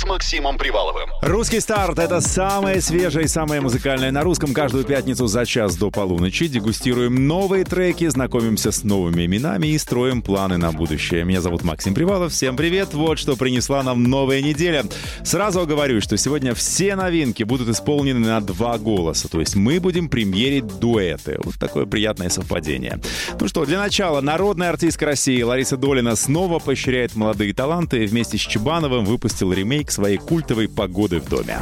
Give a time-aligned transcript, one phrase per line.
[0.00, 1.10] С Максимом Приваловым.
[1.20, 4.54] Русский старт— это самое свежее и самое музыкальное на русском.
[4.54, 10.22] Каждую пятницу за час до полуночи дегустируем новые треки, знакомимся с новыми именами и строим
[10.22, 11.24] планы на будущее.
[11.24, 12.32] Меня зовут Максим Привалов.
[12.32, 12.94] Всем привет!
[12.94, 14.86] Вот что принесла нам новая неделя.
[15.22, 19.28] Сразу говорю, что сегодня все новинки будут исполнены на два голоса.
[19.28, 21.38] То есть мы будем премьерить дуэты.
[21.44, 23.00] Вот такое приятное совпадение.
[23.38, 28.38] Ну что, для начала народная артистка России Лариса Долина снова поощряет молодые таланты и вместе
[28.38, 31.58] с Чебановым выпустил ремейк своей культовой «Погоды в доме».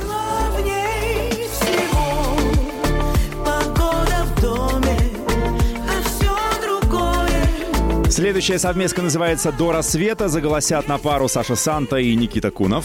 [8.11, 10.29] Следующая совместка называется «До рассвета».
[10.29, 12.85] Заголосят на пару Саша Санта и Никита Кунов.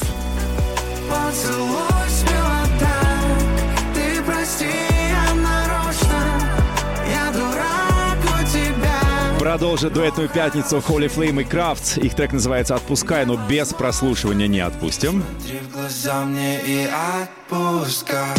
[9.53, 11.99] Продолжит дуэтную пятницу Holy Flame и Крафт.
[11.99, 15.23] Их трек называется «Отпускай», но без прослушивания не отпустим.
[15.37, 16.87] Смотри в глаза мне и
[17.21, 18.33] отпускай,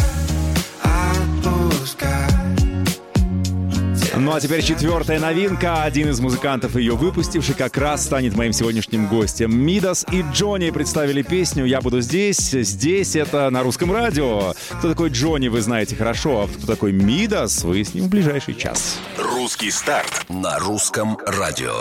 [0.83, 2.34] отпускай.
[4.17, 5.83] Ну а теперь четвертая новинка.
[5.83, 9.55] Один из музыкантов, ее выпустивший, как раз станет моим сегодняшним гостем.
[9.57, 12.51] Мидас и Джонни представили песню «Я буду здесь».
[12.51, 14.53] Здесь это на русском радио.
[14.79, 16.43] Кто такой Джонни, вы знаете хорошо.
[16.43, 18.99] А кто такой Мидас, выясним в ближайший час.
[19.17, 21.73] Русский старт на русском радио.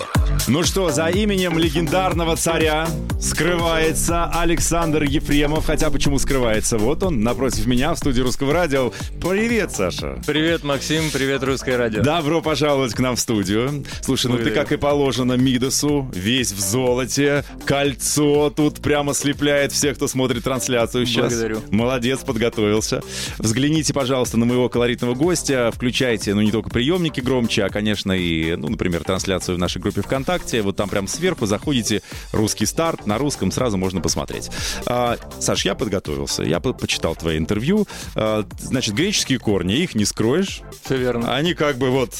[0.46, 2.86] Ну что, за именем легендарного царя
[3.18, 5.64] скрывается Александр Ефремов.
[5.64, 6.76] Хотя почему скрывается?
[6.76, 8.92] Вот он напротив меня в студии русского радио.
[9.22, 10.20] Привет, Саша.
[10.26, 12.02] Привет, Максим, привет, Русское радио.
[12.02, 13.86] Добро пожаловать к нам в студию.
[14.02, 14.62] Слушай, ну ты, Благодарю.
[14.62, 21.06] как и положено, Мидасу, весь в золоте, кольцо тут прямо слепляет всех, кто смотрит трансляцию
[21.06, 21.32] сейчас.
[21.32, 21.62] Благодарю.
[21.70, 23.00] Молодец, подготовился.
[23.38, 28.56] Взгляните, пожалуйста, на моего колоритного гостя, включайте, ну, не только приемники громче, а, конечно, и,
[28.56, 30.33] ну, например, трансляцию в нашей группе ВКонтакте.
[30.62, 34.50] Вот там прям сверху заходите, русский старт, на русском сразу можно посмотреть.
[34.86, 37.86] А, Саш, я подготовился, я по- почитал твои интервью.
[38.14, 40.62] А, значит, греческие корни, их не скроешь.
[40.84, 41.34] Все верно.
[41.34, 42.14] Они как бы вот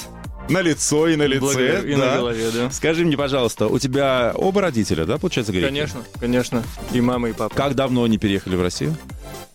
[0.49, 1.41] на лицо и на лице.
[1.41, 1.89] Благодарю.
[1.89, 2.11] И да.
[2.11, 2.71] на голове, да.
[2.71, 5.67] Скажи мне, пожалуйста, у тебя оба родителя, да, получается, греки?
[5.67, 6.63] Конечно, конечно.
[6.93, 7.55] И мама, и папа.
[7.55, 8.97] Как давно они переехали в Россию?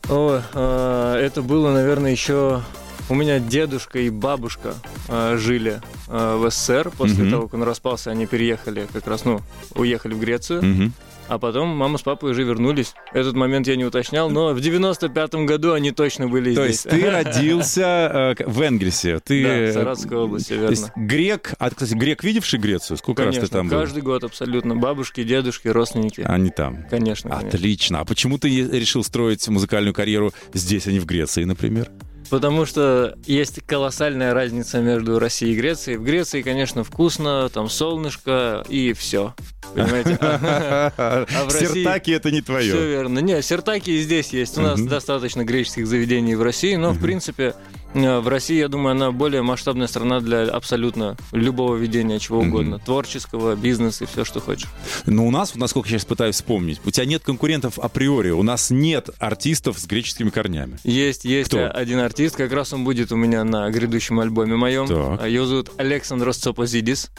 [0.10, 2.62] О, а, это было, наверное, еще...
[3.10, 4.76] У меня дедушка и бабушка
[5.08, 6.92] а, жили в СССР.
[6.98, 7.32] После Мгм.
[7.32, 9.42] того, как он распался, они переехали как раз, ну,
[9.76, 10.64] уехали в Грецию.
[10.64, 10.94] Мгм.
[11.28, 12.96] А потом мама с папой уже вернулись.
[13.14, 16.86] Этот момент я не уточнял, но в 95-м году они точно были То здесь.
[16.86, 19.20] есть ты родился э, в Энгельсе.
[19.20, 21.08] Ты, Да, э, в Саратовской области, То есть верно.
[21.08, 22.98] грек, а, кстати, грек, видевший Грецию?
[22.98, 23.78] Сколько раз Конечно, ты там был?
[23.78, 24.76] каждый год абсолютно.
[24.76, 26.22] Бабушки, дедушки, родственники.
[26.22, 26.86] Они там.
[26.90, 27.48] Конечно, конечно.
[27.58, 28.00] Отлично.
[28.00, 31.92] А почему ты решил строить музыкальную карьеру здесь, а не в Греции, например?
[32.30, 35.98] Потому что есть колоссальная разница между Россией и Грецией.
[35.98, 39.34] В Греции, конечно, вкусно, там солнышко и все.
[39.74, 40.18] Понимаете?
[40.22, 42.88] А в России- Сертаки это не Все твое.
[42.88, 43.20] верно.
[43.20, 44.58] Не, сертаки и здесь есть.
[44.58, 47.54] У нас достаточно греческих заведений в России, но, в принципе,
[47.94, 52.80] в России, я думаю, она более масштабная страна для абсолютно любого ведения чего угодно.
[52.80, 54.70] Творческого, бизнеса и все, что хочешь.
[55.06, 58.70] Но у нас, насколько я сейчас пытаюсь вспомнить, у тебя нет конкурентов априори, у нас
[58.70, 60.78] нет артистов с греческими корнями.
[60.84, 61.70] Есть, есть Кто?
[61.72, 64.88] один артист, как раз он будет у меня на грядущем альбоме моем.
[64.88, 65.28] Так.
[65.28, 67.10] Его зовут Александрос Цопозидис.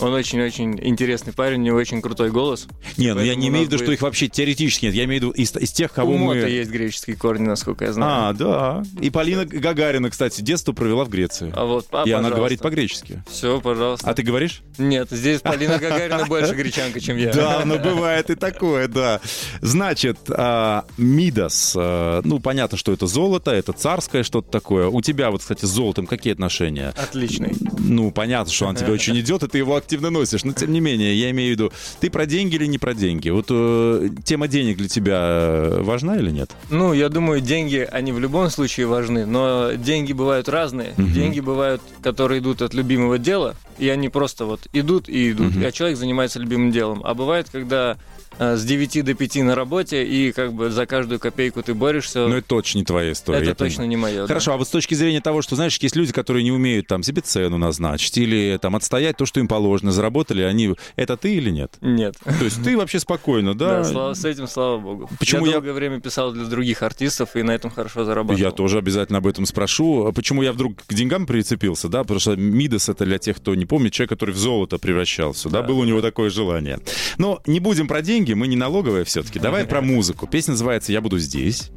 [0.00, 2.66] Он очень-очень интересный парень, у него очень крутой голос.
[2.96, 4.94] Не, ну я не имею в виду, что будет- их вообще теоретически нет.
[4.94, 6.34] Я имею в виду из, из тех, кого у мы...
[6.34, 8.30] Мота есть греческие корни, насколько я знаю.
[8.30, 8.82] А, да.
[9.00, 11.52] И Полина Гагарина, кстати, детство провела в Греции.
[11.54, 12.36] А вот, а, И она пожалуйста.
[12.36, 13.22] говорит по-гречески.
[13.30, 14.08] Все, пожалуйста.
[14.10, 14.62] А ты говоришь?
[14.78, 17.32] Нет, здесь Полина Гагарина больше гречанка, чем я.
[17.32, 19.20] Да, но бывает и такое, да.
[19.60, 24.88] Значит, а, Мидас, а, ну, понятно, что это золото, это царское что-то такое.
[24.88, 26.92] У тебя вот, кстати, с золотом какие отношения?
[26.96, 27.54] Отличный.
[27.78, 30.44] Ну, понятно, что он тебе очень идет, и ты его активно носишь.
[30.44, 33.28] Но, тем не менее, я имею в виду, ты про деньги или не про деньги?
[33.30, 36.50] Вот э, тема денег для тебя э, важна или нет?
[36.70, 40.94] Ну, я думаю, деньги, они в любом случае важны, но деньги бывают разные.
[40.96, 41.12] Мгм.
[41.12, 45.66] Деньги бывают, которые идут от любимого дела, и они просто вот идут и идут, Мгм.
[45.66, 47.02] а человек занимается любимым делом.
[47.04, 47.98] А бывает, когда
[48.38, 52.26] с 9 до 5 на работе, и как бы за каждую копейку ты борешься.
[52.26, 53.42] Ну, это точно не твоя история.
[53.42, 53.88] это точно понимаю.
[54.14, 54.26] не мое.
[54.26, 57.02] Хорошо, а вот с точки зрения того, что, знаешь, есть люди, которые не умеют там
[57.02, 60.74] себе цену назначить или там отстоять то, что им положено, заработали, они...
[60.96, 61.74] Это ты или нет?
[61.80, 62.14] Нет.
[62.24, 63.84] То есть ты вообще спокойно, Да, да?
[63.84, 65.10] слава- с этим слава богу.
[65.18, 68.38] Почему я я- долгое время писал для других артистов и на этом хорошо зарабатывал.
[68.40, 70.06] Я тоже обязательно об этом спрошу.
[70.06, 72.02] А Почему я вдруг к деньгам прицепился, да?
[72.02, 75.62] Потому что Мидас это для тех, кто не помнит, человек, который в золото превращался, да?
[75.62, 75.66] Да.
[75.68, 76.78] Было у него такое желание.
[77.18, 79.38] Но не будем про деньги, мы не налоговая все-таки.
[79.40, 80.26] Давай про музыку.
[80.28, 81.70] Песня называется «Я буду здесь».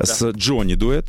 [0.00, 1.06] С Джонни дуэт.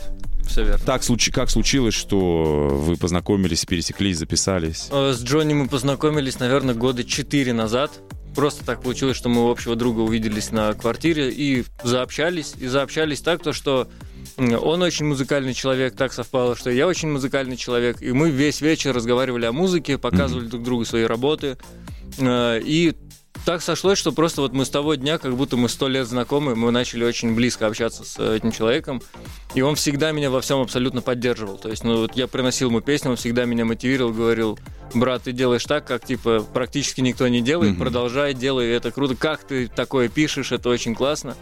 [0.48, 0.84] Все верно.
[0.84, 4.88] Так случ- как случилось, что вы познакомились, пересеклись, записались?
[4.92, 7.92] Э, С Джонни мы познакомились, наверное, года четыре назад.
[8.36, 12.54] Просто так получилось, что мы общего друга увиделись на квартире и заобщались.
[12.60, 13.88] И заобщались так, то, что
[14.38, 18.02] он очень музыкальный человек, так совпало, что я очень музыкальный человек.
[18.02, 21.58] И мы весь вечер разговаривали о музыке, показывали друг другу свои работы.
[22.18, 22.96] Э, И
[23.46, 26.56] так сошлось, что просто вот мы с того дня, как будто мы сто лет знакомы,
[26.56, 29.02] мы начали очень близко общаться с этим человеком,
[29.56, 31.58] и он всегда меня во всем абсолютно поддерживал.
[31.58, 34.60] То есть, ну вот я приносил ему песню, он всегда меня мотивировал, говорил,
[34.94, 37.80] брат, ты делаешь так, как типа практически никто не делает, Мгм.
[37.82, 41.36] продолжай, делай, это круто, как ты такое пишешь, это очень классно.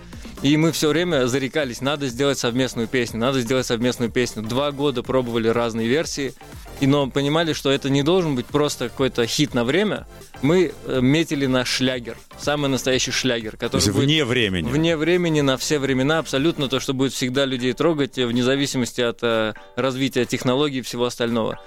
[0.43, 4.43] И мы все время зарекались, надо сделать совместную песню, надо сделать совместную песню.
[4.43, 6.33] Два года пробовали разные версии,
[6.79, 10.05] и но понимали, что это не должен быть просто какой-то хит на время.
[10.41, 14.69] Мы э, метили на шлягер, самый настоящий шлягер, То который есть будет вне времени.
[14.69, 19.01] вне времени, на все времена, абсолютно то, что будет всегда людей трогать, э, вне зависимости
[19.01, 21.59] от э, развития технологий и всего остального.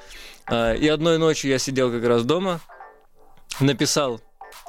[0.46, 2.60] А, И одной ночью я сидел как раз дома,
[3.58, 4.20] написал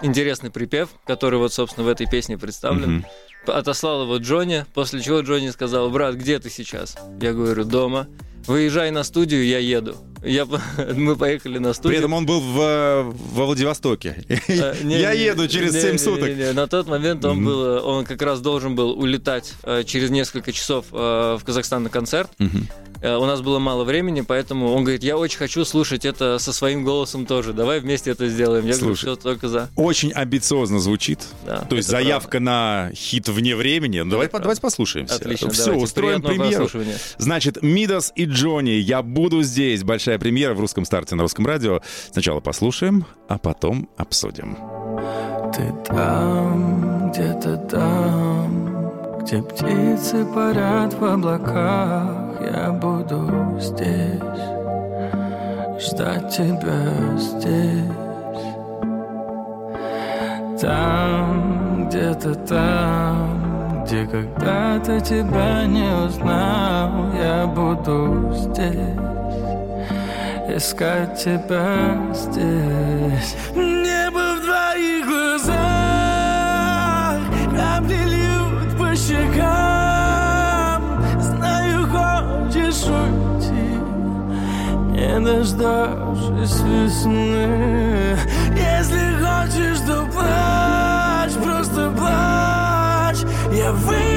[0.01, 2.97] интересный припев, который вот, собственно, в этой песне представлен.
[2.97, 3.05] Мгм.
[3.47, 6.95] Отослал его Джонни, после чего Джонни сказал, брат, где ты сейчас?
[7.19, 8.07] Я говорю, дома.
[8.47, 9.95] Выезжай на студию, я еду.
[10.23, 10.45] Я,
[10.95, 11.99] мы поехали на При студию.
[11.99, 13.01] этом он был в, э,
[13.33, 14.23] во Владивостоке.
[14.47, 16.29] Э, не- Я не- еду через не- 7 не- суток.
[16.29, 16.51] не- не.
[16.53, 17.45] На тот момент он Мгм.
[17.45, 21.83] был, э, он как раз должен был улетать э, через несколько часов э, в Казахстан
[21.83, 22.29] на концерт.
[22.39, 22.67] Мгм.
[23.01, 26.53] Э, У нас было мало времени, поэтому он говорит, я очень хочу слушать это со
[26.53, 27.53] своим голосом тоже.
[27.53, 28.65] Давай вместе это сделаем.
[28.65, 29.13] Я говорю, Слушай.
[29.13, 29.69] все только за.
[29.75, 31.19] Очень амбициозно звучит.
[31.45, 34.01] Да, То есть заявка на хит вне времени.
[34.01, 34.43] Ну, Давай, правда.
[34.45, 35.15] давайте послушаемся.
[35.15, 35.83] Отлично, Все, давайте.
[35.83, 36.69] устроим премьеру.
[37.17, 39.83] Значит, Мидас и Джонни, я буду здесь.
[39.83, 41.81] Большая премьера в русском старте на русском радио.
[42.11, 44.57] Сначала послушаем, а потом обсудим.
[45.55, 54.19] Ты там, где-то там, где птицы парят в облаках, я буду здесь,
[55.79, 57.85] ждать тебя здесь.
[60.61, 69.11] Там, где-то там, где когда-то тебя не узнал, я буду здесь
[70.55, 73.80] искать тебя здесь.
[85.11, 88.17] Не дождавшись весны.
[88.55, 93.23] Если хочешь, то плачь, просто плачь.
[93.53, 94.10] Я вытру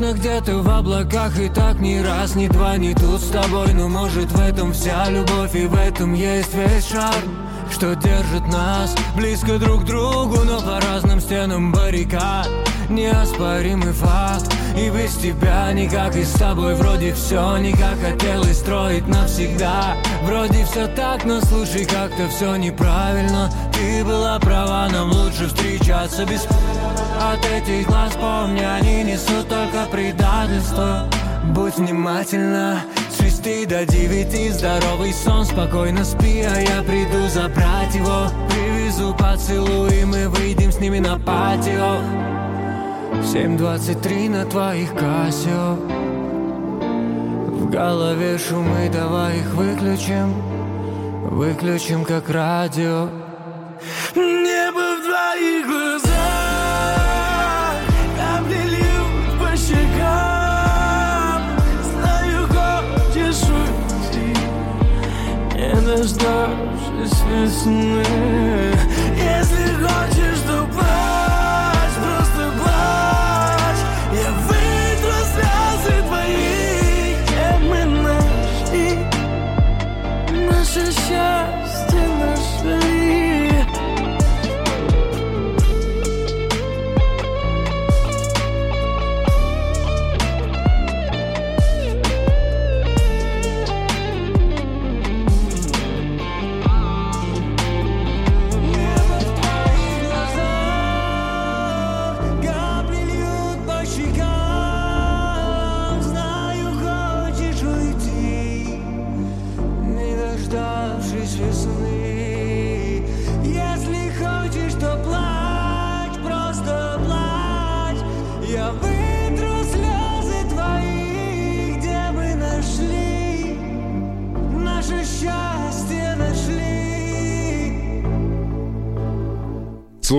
[0.00, 3.72] вечно где-то в облаках И так ни раз, ни два, ни тут с тобой.
[3.74, 8.96] Но может в этом вся любовь И в этом есть весь шарм что держит нас
[9.16, 12.48] близко друг к другу, но по разным стенам баррикад
[12.90, 14.52] Неоспоримый факт.
[14.76, 19.96] И без тебя никак и с тобой вроде все Не как хотелось строить навсегда.
[20.24, 23.48] Вроде все так, но слушай, как-то все неправильно.
[23.72, 26.44] Ты была права, нам лучше встречаться без
[27.20, 28.12] От этих глаз.
[28.20, 31.08] Помни, они несут только предательство.
[31.54, 34.50] Будь внимательна, с шести до девяти.
[34.50, 38.26] Здоровый сон, спокойно спи, а я приду забрать его.
[38.48, 41.98] Привезу поцелуй, и мы выйдем с ними на патио
[43.22, 45.76] 7.23 на твоих кассио
[47.60, 50.34] В голове шумы, давай их выключим.
[51.30, 53.08] Выключим как радио.
[54.16, 56.10] Небо в твоих глазах.
[58.16, 61.42] Капли льют по щекам.
[61.92, 64.34] Знаю, хочешь уйти.
[65.54, 68.79] Не дождавшись весны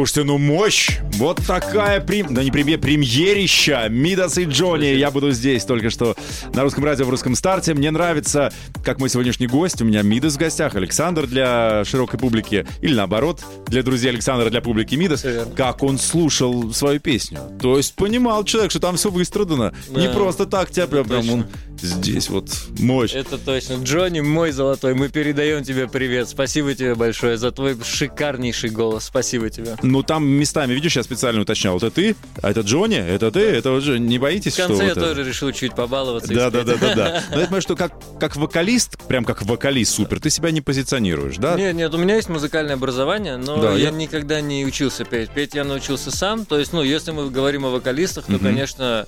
[0.02, 1.00] Слушайте, ну мощь!
[1.22, 2.34] Вот такая прем...
[2.34, 3.86] да не премьер, премьерища!
[3.92, 4.88] Мидас и Джонни.
[4.88, 6.16] Я буду здесь только что
[6.56, 7.76] на русском радио в русском старте.
[7.76, 8.52] Мне нравится,
[8.84, 9.80] как мой сегодняшний гость.
[9.84, 10.74] У меня Мидас в гостях.
[10.74, 12.66] Александр для широкой публики.
[12.82, 15.24] Или наоборот, для друзей Александра, для публики Мидас.
[15.56, 17.40] Как он слушал свою песню.
[17.62, 19.76] То есть понимал человек, что там все выстрадано.
[19.92, 20.02] Да.
[20.02, 21.46] Не просто так тебя прям, прям он
[21.80, 22.50] здесь вот
[22.80, 23.14] мощь.
[23.14, 23.76] Это точно.
[23.84, 26.30] Джонни, мой золотой, мы передаем тебе привет.
[26.30, 29.06] Спасибо тебе большое за твой шикарнейший голос.
[29.06, 29.76] Спасибо тебе.
[29.84, 31.76] Ну, там местами, видишь, я специально уточнял.
[31.76, 32.16] Это ты?
[32.42, 32.98] А это Джонни?
[32.98, 33.42] Это ты?
[33.42, 34.64] Это уже не боитесь, что...
[34.64, 35.02] В конце я это...
[35.02, 36.34] тоже решил чуть побаловаться.
[36.34, 37.24] Да, да, да, да, да.
[37.32, 41.36] Но я понимаю, что как, как вокалист, прям как вокалист супер, ты себя не позиционируешь,
[41.36, 41.56] да?
[41.56, 45.32] Нет, нет, у меня есть музыкальное образование, но да, я, я никогда не учился петь.
[45.32, 46.46] Петь я научился сам.
[46.46, 48.44] То есть, ну, если мы говорим о вокалистах, то, угу.
[48.44, 49.06] конечно,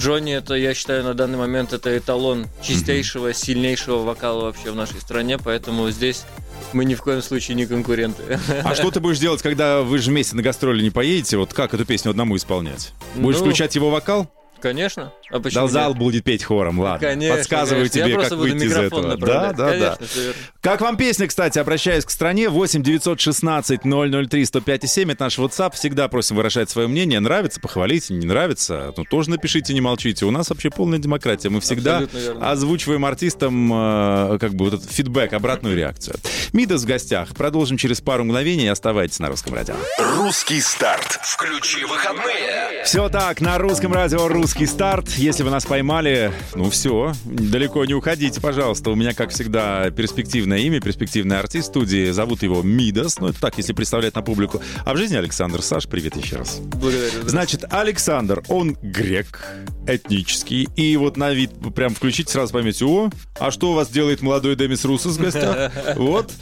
[0.00, 3.34] Джонни это, я считаю, на данный момент это эталон чистейшего, угу.
[3.34, 6.24] сильнейшего вокала вообще в нашей стране, поэтому здесь
[6.72, 8.38] мы ни в коем случае не конкуренты.
[8.64, 11.36] А что ты будешь делать, когда вы же вместе на гастроли не поедете?
[11.36, 12.92] Вот как эту песню одному исполнять?
[13.14, 14.30] Будешь ну, включать его вокал?
[14.60, 15.12] Конечно.
[15.32, 17.08] А почему да, зал будет петь хором, ладно.
[17.08, 18.10] Конечно, Подсказываю конечно.
[18.12, 19.16] тебе, как выйти из этого.
[19.16, 20.32] Да, да, конечно, да.
[20.60, 22.50] Как вам песня, кстати, обращаюсь к стране.
[22.50, 25.10] 8 916 003 105 7.
[25.10, 25.74] Это наш WhatsApp.
[25.74, 27.18] Всегда просим выражать свое мнение.
[27.18, 28.92] Нравится, похвалите, не нравится.
[28.94, 30.26] Ну, тоже напишите, не молчите.
[30.26, 31.48] У нас вообще полная демократия.
[31.48, 32.02] Мы всегда
[32.40, 36.16] озвучиваем артистам э, как бы вот этот фидбэк, обратную реакцию.
[36.52, 37.34] Мидас в гостях.
[37.34, 38.68] Продолжим через пару мгновений.
[38.68, 39.74] Оставайтесь на русском радио.
[40.16, 41.18] Русский старт.
[41.22, 42.84] Включи выходные.
[42.84, 45.08] Все так, на русском радио русский старт.
[45.22, 48.90] Если вы нас поймали, ну все, далеко не уходите, пожалуйста.
[48.90, 52.10] У меня, как всегда, перспективное имя, перспективный артист студии.
[52.10, 53.20] Зовут его Мидас.
[53.20, 54.60] Ну, это так, если представлять на публику.
[54.84, 55.62] А в жизни Александр.
[55.62, 56.58] Саш, привет еще раз.
[56.58, 57.28] Благодарю.
[57.28, 59.46] Значит, Александр, он грек,
[59.86, 60.68] этнический.
[60.74, 64.56] И вот на вид прям включите, сразу поймете, о, а что у вас делает молодой
[64.56, 65.70] Демис Русос в гостях?
[65.94, 66.32] Вот.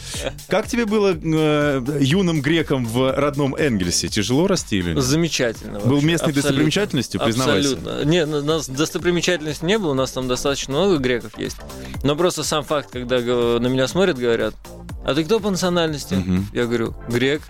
[0.48, 4.08] Как тебе было э, юным греком в родном Энгельсе?
[4.08, 5.02] Тяжело расти или нет?
[5.02, 5.80] Замечательно.
[5.80, 7.74] Был местной достопримечательностью, признавайся.
[7.74, 8.04] Абсолютно.
[8.04, 11.56] Нет, у нас достопримечательности не было, у нас там достаточно много греков есть.
[12.02, 14.54] Но просто сам факт, когда на меня смотрят, говорят,
[15.04, 16.14] а ты кто по национальности?
[16.14, 16.44] Угу.
[16.52, 17.42] Я говорю, грек.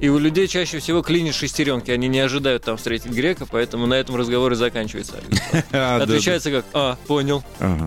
[0.00, 1.90] И у людей чаще всего клинит шестеренки.
[1.90, 5.14] Они не ожидают там встретить грека, поэтому на этом разговор и заканчивается.
[5.72, 7.42] Отвечается как, а, понял.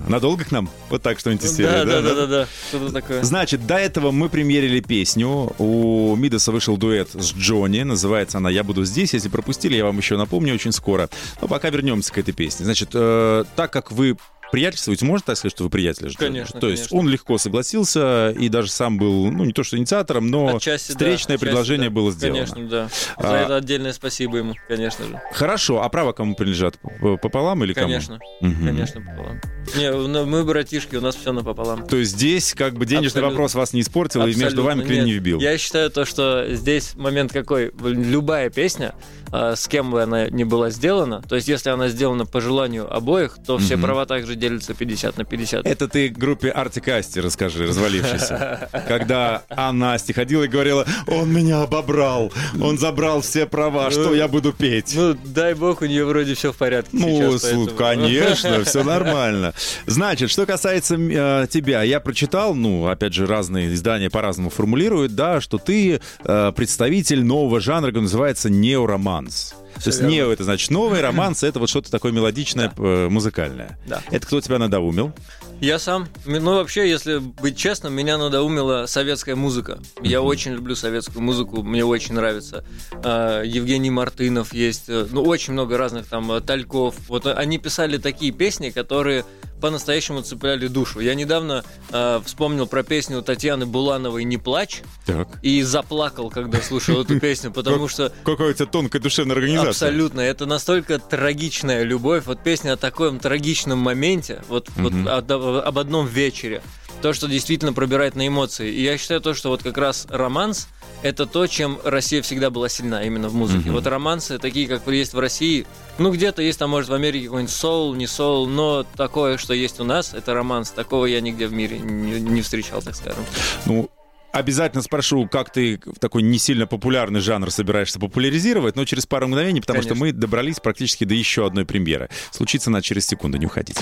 [0.07, 0.69] Надолго к нам?
[0.89, 2.47] Вот так что-нибудь из Да, да, да, да.
[2.69, 3.23] Что-то такое.
[3.23, 5.53] Значит, до этого мы премьерили песню.
[5.57, 7.83] У Мидаса вышел дуэт с Джонни.
[7.83, 9.13] Называется она «Я буду здесь».
[9.13, 11.09] Если пропустили, я вам еще напомню очень скоро.
[11.41, 12.65] Но пока вернемся к этой песне.
[12.65, 14.17] Значит, э, так как вы
[14.51, 16.09] приятельствовать можно так сказать, что вы приятели?
[16.09, 16.59] Что конечно.
[16.59, 16.81] То конечно.
[16.81, 20.91] есть он легко согласился и даже сам был, ну, не то что инициатором, но отчасти,
[20.91, 21.95] встречное да, предложение да.
[21.95, 22.45] было сделано.
[22.45, 22.89] Конечно, да.
[23.17, 23.43] За а...
[23.43, 25.21] это отдельное спасибо ему, конечно же.
[25.31, 26.77] Хорошо, а право кому принадлежат?
[27.21, 27.87] Пополам или кому?
[27.87, 28.55] Конечно, угу.
[28.63, 29.41] конечно, пополам.
[29.75, 31.87] Не, ну, мы братишки, у нас все напополам.
[31.87, 33.29] То есть здесь как бы денежный Абсолютно.
[33.29, 34.41] вопрос вас не испортил Абсолютно.
[34.41, 35.39] и между вами клин не вбил?
[35.39, 40.43] Я считаю то, что здесь момент какой, любая песня, а, с кем бы она ни
[40.43, 43.83] была сделана, то есть если она сделана по желанию обоих, то все угу.
[43.83, 45.65] права также делятся 50 на 50.
[45.65, 48.69] Это ты группе Артик Асти расскажи, развалившейся.
[48.87, 54.13] Когда Анна Асти ходила и говорила, он меня обобрал, он забрал все права, что ну,
[54.13, 54.93] я буду петь?
[54.95, 59.53] Ну, дай бог, у нее вроде все в порядке Ну, сейчас, конечно, все нормально.
[59.85, 65.41] Значит, что касается э, тебя, я прочитал, ну, опять же, разные издания по-разному формулируют, да,
[65.41, 69.53] что ты э, представитель нового жанра, который называется неороман романс.
[69.83, 72.71] То есть нео это значит новый, романс это вот что-то такое мелодичное.
[72.77, 73.79] Э, музыкальное.
[73.87, 74.01] Да.
[74.11, 75.13] Это кто тебя надоумил?
[75.61, 76.07] Я сам.
[76.25, 79.77] Ну, вообще, если быть честным, меня надоумила советская музыка.
[80.01, 82.65] Я очень люблю советскую музыку, мне очень нравится.
[83.03, 86.95] А, Евгений Мартынов есть, э, ну, очень много разных там, э, Тальков.
[87.07, 89.23] Вот они писали такие песни, которые
[89.61, 90.99] по-настоящему цепляли душу.
[90.99, 95.29] Я недавно э, вспомнил про песню Татьяны Булановой «Не плачь» так.
[95.43, 98.11] и заплакал, когда слушал эту песню, потому что...
[98.25, 99.70] Какая у тебя тонкая душевная организация.
[99.71, 100.21] Абсолютно.
[100.21, 102.25] Это настолько трагичная любовь.
[102.25, 106.61] Вот песня о таком трагичном моменте, вот, вот об одном вечере.
[107.01, 108.71] То, что действительно пробирает на эмоции.
[108.71, 110.67] И я считаю то, что вот как раз романс–
[111.01, 113.69] это то, чем Россия всегда была сильна, именно в музыке.
[113.69, 113.71] Mm-hmm.
[113.71, 115.65] Вот романсы, такие, как есть в России,
[115.97, 119.79] ну, где-то есть, там, может, в Америке какой-нибудь соул, не соул, но такое, что есть
[119.79, 120.69] у нас, это романс.
[120.69, 123.25] Такого я нигде в мире не, не встречал, так скажем.
[123.65, 123.89] Ну,
[124.31, 129.61] Обязательно спрошу, как ты такой не сильно популярный жанр собираешься популяризировать, но через пару мгновений,
[129.61, 129.95] потому Конечно.
[129.95, 132.09] что мы добрались практически до еще одной премьеры.
[132.31, 133.81] Случится она через секунду, не уходите.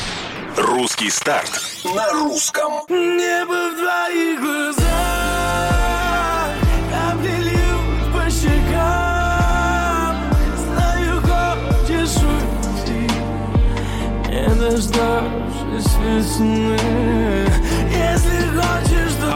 [0.58, 1.62] Русский старт
[1.96, 2.72] на русском.
[2.90, 5.50] Небо в твоих глазах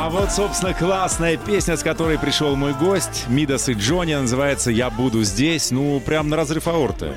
[0.03, 4.89] А вот собственно, классная песня, с которой пришел мой гость, Мидас и Джонни, называется «Я
[4.89, 5.71] буду здесь».
[5.71, 7.13] Ну, прям на разрыв аорты.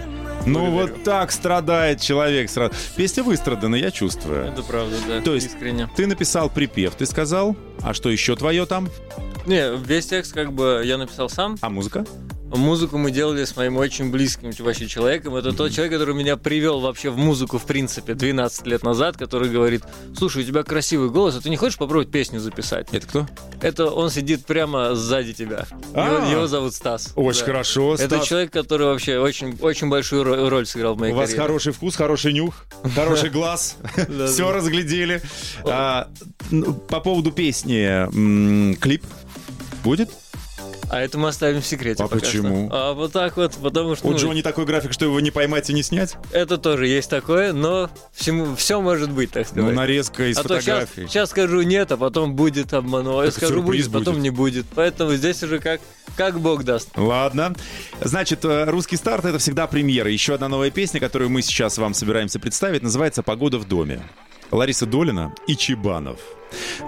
[0.47, 2.49] Ну, вот так страдает человек.
[2.49, 2.73] сразу.
[2.95, 4.45] Песня выстрадана, я чувствую.
[4.45, 5.21] Это правда, да.
[5.21, 5.91] То есть искренне.
[5.97, 8.89] ты написал припев, ты сказал, а что еще твое там?
[9.47, 11.57] Не, весь текст как бы я написал сам.
[11.63, 12.07] А музыка?
[12.51, 15.35] Музыку мы делали с моим очень близким вообще человеком.
[15.35, 19.49] Это тот человек, который меня привел вообще в музыку, в принципе, 12 лет назад, который
[19.51, 19.83] говорит,
[20.17, 22.87] слушай, у тебя красивый голос, а ты не хочешь попробовать песню записать?
[22.93, 23.27] Это кто?
[23.61, 25.67] Это он сидит прямо сзади тебя.
[25.93, 26.31] А.
[26.31, 27.13] Его, зовут Стас.
[27.17, 27.47] Очень Да.
[27.47, 27.95] хорошо.
[27.95, 28.29] Это Стас.
[28.29, 31.43] человек, который вообще очень, очень большую ро- роль сыграл в моей У вас карьере.
[31.43, 33.77] хороший вкус, хороший нюх, хороший глаз.
[34.29, 35.21] Все разглядели.
[35.65, 36.09] А,
[36.53, 38.07] ну, По поводу песни,
[38.77, 39.03] клип
[39.83, 40.11] будет?
[40.91, 42.69] А это мы оставим в секрете А почему?
[42.69, 42.77] что.
[42.77, 45.69] А вот так вот, потому что У ну, Джонни такой график, что его не поймать
[45.71, 46.17] и не снять?
[46.33, 49.75] это тоже есть такое, но всему, все может быть, так Ну, сказать.
[49.75, 51.27] нарезка из а то сейчас, фотографий.
[51.27, 53.23] скажу нет, а потом будет обману.
[53.23, 54.23] Я скажу сюрприз будет, потом будет.
[54.23, 54.67] не будет.
[54.75, 55.81] Поэтому здесь уже как,
[56.17, 56.89] как Бог даст.
[56.97, 57.55] Ладно.
[58.01, 60.11] Значит, э, русский старт это всегда премьера.
[60.11, 64.03] Еще одна новая песня, которую мы сейчас вам собираемся представить, называется «Погода в доме».
[64.53, 66.21] Лариса Долина и Чебанов.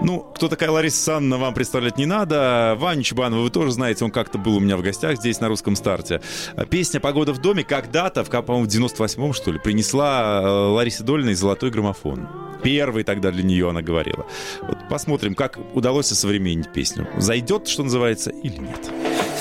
[0.01, 2.75] Ну, кто такая Лариса Санна, вам представлять не надо.
[2.79, 5.75] Ваню Чебанова вы тоже знаете, он как-то был у меня в гостях здесь на русском
[5.75, 6.21] старте.
[6.55, 11.03] А Песня «Погода в доме» когда-то, в, по-моему, в 98-м, что ли, принесла э, Ларисе
[11.03, 12.27] Долиной золотой граммофон.
[12.63, 14.25] Первый тогда для нее она говорила.
[14.61, 17.07] Вот посмотрим, как удалось осовременить песню.
[17.17, 18.89] Зайдет, что называется, или нет.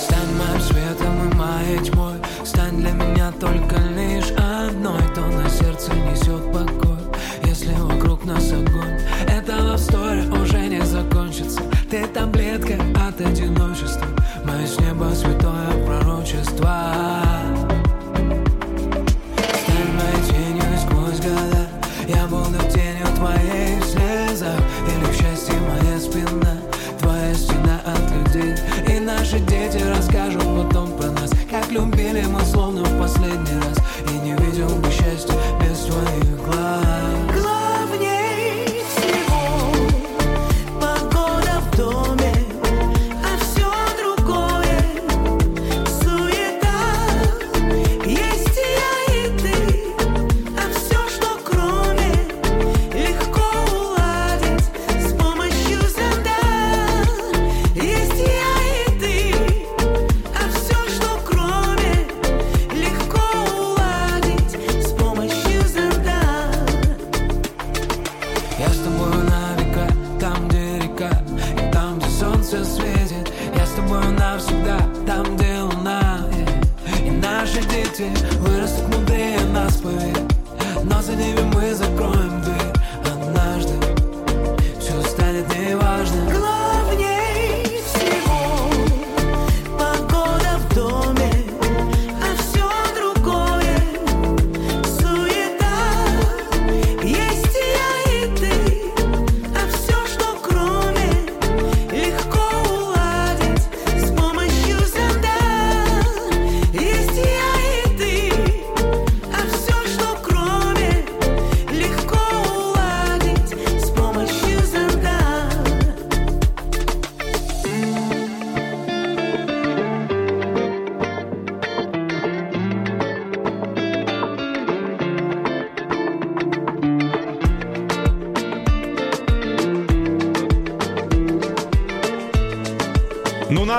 [0.00, 3.76] Стань моим светом и моей тьмой Стань для меня только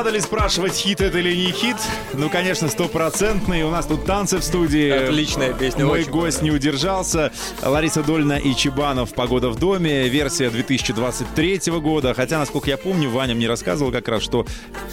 [0.10, 1.76] надо ли спрашивать, хит это или не хит?
[2.13, 3.62] Ну, конечно, стопроцентный.
[3.62, 4.89] У нас тут танцы в студии.
[4.89, 7.32] Отличная песня, Мой гость не удержался.
[7.62, 10.08] Лариса Дольна и Чебанов «Погода в доме».
[10.10, 12.15] Версия 2023 года.
[12.15, 14.48] Хотя, насколько я помню, Ваня мне рассказывал как раз, что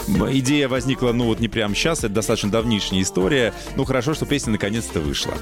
[0.08, 2.00] идея возникла, ну, вот не прямо сейчас.
[2.00, 3.52] Это достаточно давнишняя история.
[3.76, 5.34] Ну, хорошо, что песня наконец-то вышла.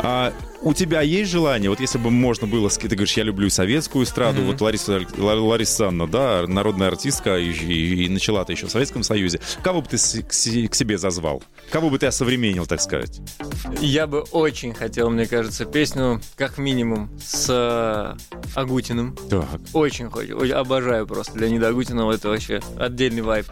[0.00, 4.04] А, у тебя есть желание, вот если бы можно было, ты говоришь, я люблю советскую
[4.04, 8.70] эстраду, вот Лариса, Ла- Лариса Санна, да, народная артистка, и, и- и начала-то еще в
[8.70, 9.40] Советском Союзе.
[9.62, 11.42] Кого бы ты с- к, к себе зазвал?
[11.70, 13.20] Кого бы ты осовременил, так сказать?
[13.80, 19.16] Я бы очень хотел, мне кажется, песню, как минимум, с э, Агутиным.
[19.30, 19.46] Так.
[19.72, 23.46] Очень хочу, обожаю просто Леонида Агутинова, это вообще отдельный вайб.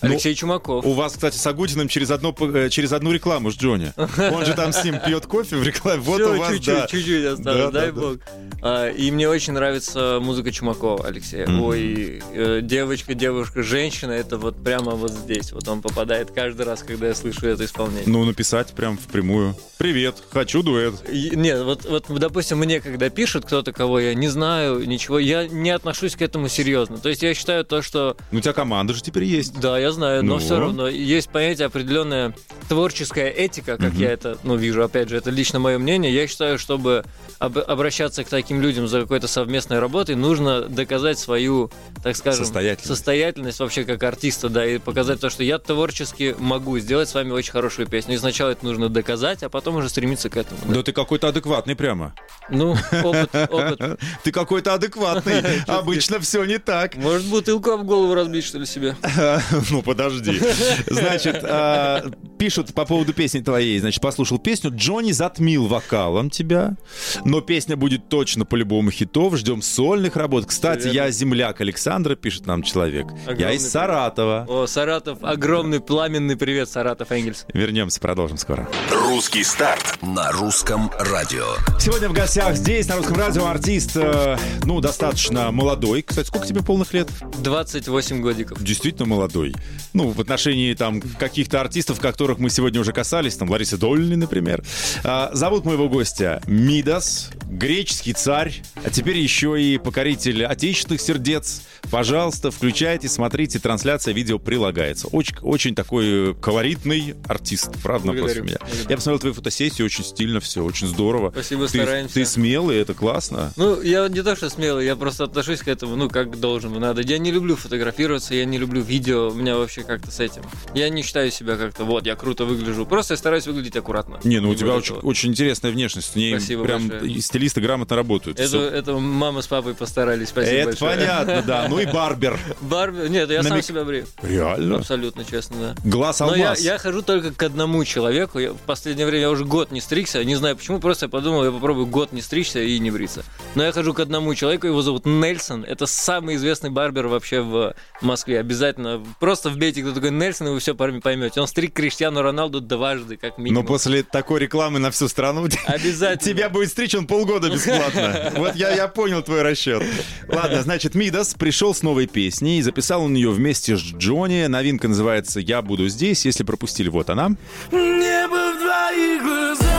[0.00, 0.84] Алексей Чумаков.
[0.84, 3.92] У вас, кстати, с Агутиным через, одно, э, через одну рекламу с Джонни.
[3.96, 6.00] Он же там с ним пьет кофе в рекламе.
[6.00, 6.86] Вот Всё, у вас, чуть-чуть, да.
[6.86, 8.00] чуть-чуть осталось, Да, дай да, да.
[8.00, 8.16] бог.
[8.62, 11.46] А, и мне очень нравится музыка Чумакова, Алексея.
[11.46, 11.62] Мгм.
[11.62, 15.52] Ой, э, девочка, девушка, женщина, это вот прямо вот здесь.
[15.52, 18.04] Вот он попадает каждый раз, когда я слышу это исполнение.
[18.06, 19.56] Ну, написать прям впрямую.
[19.78, 20.94] Привет, хочу дуэт.
[21.10, 25.46] И- Нет, вот, вот, допустим, мне когда пишут кто-то, кого я не знаю, ничего, я
[25.48, 26.98] не отношусь к этому серьезно.
[26.98, 29.58] То есть я считаю то, что Ну, у тебя команда же теперь есть.
[29.60, 30.40] Да, я знаю, но Ну.
[30.40, 32.34] все равно есть понятие определенная
[32.68, 34.00] творческая этика, как Мгм.
[34.00, 36.12] я это, ну, вижу, опять же, это лично мое мнение.
[36.14, 37.04] Я считаю, чтобы
[37.38, 41.70] об- обращаться к таким людям за какой-то совместной работой, нужно доказать свою,
[42.02, 42.86] так скажем, Состоятельность.
[42.86, 47.30] состоятельность вообще как артиста, да, и показать то, что я творчески могу сделать с вами
[47.32, 48.14] очень хорошую песню.
[48.14, 50.60] И сначала это нужно доказать, а потом уже стремиться к этому.
[50.66, 50.74] да.
[50.74, 52.14] Да ты какой-то адекватный прямо.
[52.50, 53.80] Ну, опыт, опыт.
[54.24, 55.42] Ты какой-то адекватный.
[55.66, 56.96] Обычно все не так.
[56.96, 58.96] Может, бутылку об голову разбить, что ли, себе?
[59.70, 60.40] Ну, подожди.
[60.86, 63.78] Значит, а, пишут по поводу песни твоей.
[63.78, 64.72] Значит, послушал песню.
[64.74, 66.76] Джонни затмил вокалом тебя.
[67.24, 69.36] Но песня будет точно по-любому хитов.
[69.36, 70.46] Ждем сольных работ.
[70.46, 73.06] Кстати, я земляк Александра, пишет нам человек.
[73.36, 74.46] я из Саратова.
[74.48, 77.46] О, Саратов, огромный пламенный привет, Саратов Энгельс.
[77.52, 78.68] Вернемся, продолжим скоро.
[78.90, 79.98] Русский старт.
[80.02, 81.46] На русском радио.
[81.78, 86.02] Сегодня в гостях здесь, на русском радио, артист, э, ну, достаточно молодой.
[86.02, 87.08] Кстати, сколько тебе полных лет?
[87.42, 88.62] 28 годиков.
[88.62, 89.54] Действительно молодой.
[89.92, 94.62] Ну, в отношении там каких-то артистов, которых мы сегодня уже касались, там Лариса Дольны, например.
[95.04, 101.62] А, зовут моего гостя Мидас, греческий царь, а теперь еще и покоритель отечественных сердец.
[101.90, 105.08] Пожалуйста, включайте, смотрите, трансляция видео прилагается.
[105.08, 108.56] Очень, очень такой э, колоритный артист, правда, напротив меня.
[108.60, 108.88] Благодарю.
[108.88, 111.30] Я посмотрел твою фотосессию, очень стильно все, очень здорово.
[111.30, 112.14] Спасибо, Ты, стараемся.
[112.14, 113.52] ты смелый, это классно.
[113.56, 117.02] Ну, я не то, что смелый, я просто отношусь к этому, ну, как должен, надо.
[117.02, 120.42] Я не люблю фотографироваться, я не люблю видео, у меня вообще как-то с этим.
[120.74, 122.86] Я не считаю себя как-то, вот, я круто выгляжу.
[122.86, 124.20] Просто я стараюсь выглядеть аккуратно.
[124.24, 126.12] Не, ну у Не тебя очень, очень интересная внешность.
[126.12, 127.12] В ней Спасибо прям большое.
[127.40, 128.38] И стилисты грамотно работают.
[128.38, 128.62] Это, Всё.
[128.62, 130.96] это мама с папой постарались, спасибо Это большое.
[130.96, 131.66] понятно, да.
[131.68, 132.38] Ну и барбер.
[132.60, 133.08] Барби...
[133.08, 134.04] Нет, я сам Намек- себя брил.
[134.22, 134.76] Реально?
[134.76, 135.74] Абсолютно честно, да.
[135.90, 136.60] Глаз Но я, алмаз.
[136.60, 138.38] я хожу только к одному человеку.
[138.38, 140.22] Я, в последнее время я уже год не стригся.
[140.24, 143.24] Не знаю почему, просто я подумал, я попробую год не стричься и не бриться.
[143.54, 145.64] Но я хожу к одному человеку, его зовут Нельсон.
[145.64, 148.38] Это самый известный барбер вообще в Москве.
[148.40, 149.02] Обязательно.
[149.18, 151.40] Просто вбейте, кто такой Нельсон, и вы все поймете.
[151.40, 153.66] Он стриг Криштиану Роналду дважды, как Но минимум.
[153.66, 156.16] после такой рекламы на всю страну Обязательно.
[156.34, 158.32] тебя будет стричь он полгода бесплатно.
[158.40, 159.82] Вот я, я понял твой расчет.
[160.28, 164.46] Ладно, значит, Мидас пришел с новой песней и записал он ее вместе с Джонни.
[164.46, 166.24] Новинка называется «Я буду здесь».
[166.24, 167.30] Если пропустили, вот она.
[167.70, 169.70] Небо в твоих глазах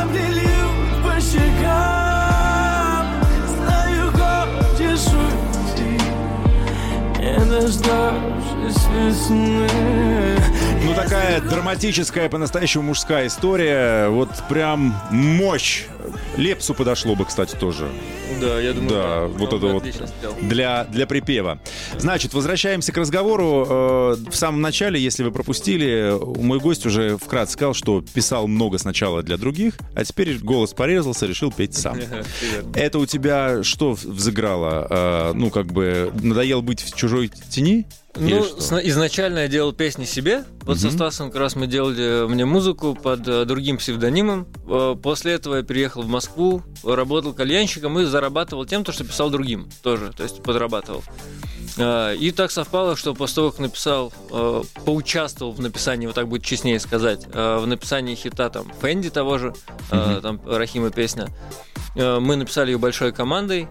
[0.00, 0.70] Обделил
[1.04, 3.06] по щекам
[3.46, 6.00] Знаю, хочешь уйти
[7.18, 10.37] Не дождавшись весны
[10.84, 14.08] Ну, такая драматическая, по-настоящему мужская история.
[14.08, 15.84] Вот прям мощь.
[16.36, 17.88] Лепсу подошло бы, кстати, тоже.
[18.40, 19.84] Да, я думаю, Да, Он вот это вот
[20.42, 21.60] для, для припева.
[21.98, 23.66] Значит, возвращаемся к разговору.
[23.68, 28.78] Э, В самом начале, если вы пропустили, мой гость уже вкратце сказал, что писал много
[28.78, 31.98] сначала для других, а теперь голос порезался, решил петь сам.
[32.74, 34.86] Это у тебя что взыграло?
[34.90, 37.86] Э, Ну, как бы, надоело быть в чужой тени?
[38.16, 38.40] Ну,
[38.82, 40.42] изначально я делал песни себе.
[40.62, 40.96] Вот со Мгм.
[40.96, 44.46] Стасом как раз мы делали мне музыку под э, другим псевдонимом.
[45.02, 49.68] После этого я переехал в Москву, работал кальянщиком и зарабатывал тем, то, что писал другим
[49.82, 51.02] тоже, то есть подрабатывал.
[51.76, 56.28] Э, И так совпало, что после того, как написал, э, поучаствовал в написании, вот так
[56.28, 59.54] будет честнее сказать, э, в написании хита там Фэнди того же,
[59.92, 60.20] Мгм.
[60.20, 61.28] там Рахима песня,
[61.94, 63.66] мы написали ее большой командой,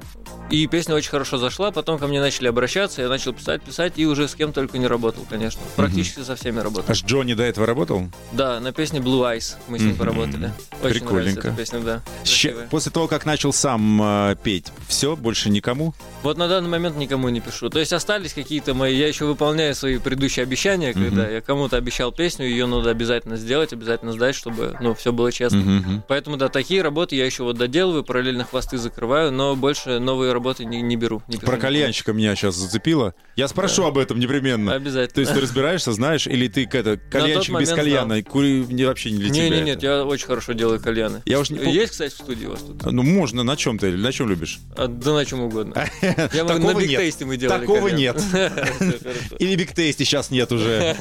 [0.49, 4.05] и песня очень хорошо зашла, потом ко мне начали обращаться, я начал писать, писать, и
[4.05, 5.61] уже с кем только не работал, конечно.
[5.75, 6.85] Практически со всеми работал.
[6.89, 8.03] А с Джонни до этого работал?
[8.33, 9.97] Да, на песне Blue Eyes мы с ним Мгм.
[9.99, 10.51] поработали.
[10.81, 11.13] Очень Прикольненько.
[11.13, 12.01] нравится эта песня, да.
[12.23, 12.67] Красивая.
[12.67, 15.93] После того, как начал сам э, петь, все, больше никому?
[16.23, 17.69] Вот на данный момент никому не пишу.
[17.69, 18.95] То есть остались какие-то мои...
[18.95, 21.31] Я еще выполняю свои предыдущие обещания, когда Мгм.
[21.33, 25.59] я кому-то обещал песню, ее надо обязательно сделать, обязательно сдать, чтобы, ну, все было честно.
[25.59, 26.03] Мгм.
[26.07, 30.65] Поэтому, да, такие работы я еще вот доделываю, параллельно хвосты закрываю, но больше новые работы
[30.65, 31.21] не, не беру.
[31.27, 33.13] не Про кальянщика меня сейчас зацепило.
[33.35, 34.73] Я спрошу об этом непременно.
[34.73, 35.13] Обязательно.
[35.13, 39.19] То есть ты разбираешься, знаешь, или ты это, кальянщик без кальяна, кури не, вообще не
[39.19, 39.85] для тебя Не-не-нет, это?
[39.85, 41.21] я очень хорошо делаю кальяны.
[41.25, 42.91] Я уж не Есть, кстати, в студии у вас тут?
[42.91, 44.59] Ну, можно, на чем ты, на чем любишь?
[44.75, 45.87] А, да на чем угодно.
[46.33, 46.77] Я на нет.
[46.77, 48.21] бигтейсте мы делали Такого нет.
[49.39, 50.95] Или Биг Тейсти сейчас нет уже.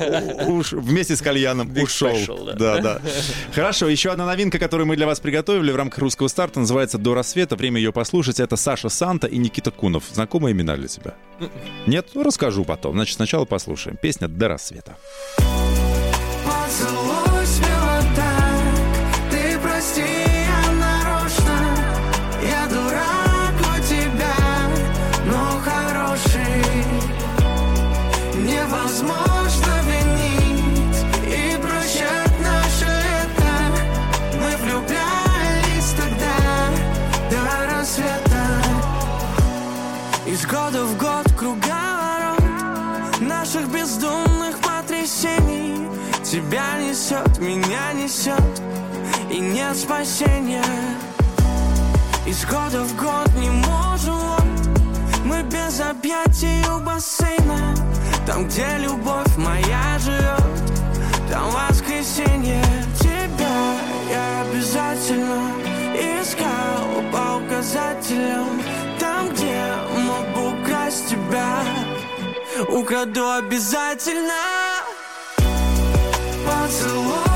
[0.46, 2.16] Уж вместе с кальяном ушел.
[2.56, 3.02] Да, да.
[3.54, 7.14] Хорошо, еще одна новинка, которую мы для вас приготовили в рамках русского старта, называется «До
[7.14, 7.56] рассвета».
[7.56, 8.40] Время ее послушать.
[8.40, 10.04] Это Саша Санта и Никита Кунов.
[10.12, 11.14] Знакомые имена для тебя?
[11.86, 12.10] Нет?
[12.14, 12.94] Ну, расскажу потом.
[12.94, 13.96] Значит, сначала послушаем.
[13.96, 14.96] Песня «До рассвета».
[49.36, 50.64] И нет спасения.
[52.24, 54.46] Из года в год не можем.
[55.26, 57.74] Мы без объятий у бассейна.
[58.26, 60.40] Там, где любовь моя живет
[61.30, 62.64] Там воскресенье.
[62.98, 63.76] Тебя
[64.10, 65.52] я обязательно
[65.94, 68.62] Искал по указателям.
[68.98, 69.60] Там, где
[69.98, 71.62] мог бы украсть тебя
[72.70, 74.32] Украду обязательно.
[76.46, 77.35] Поцелуй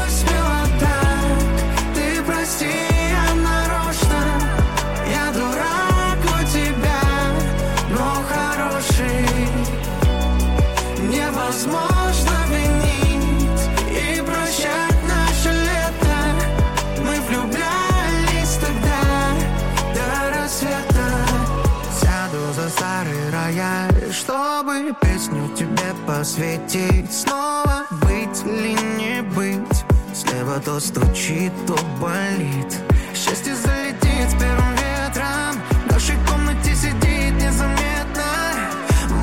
[26.20, 29.84] тебе посвятить Снова быть или не быть.
[30.14, 32.78] Слева то стучит, то болит.
[33.14, 35.56] Счастье залетит с первым ветром.
[35.86, 38.24] В нашей комнате сидит незаметно.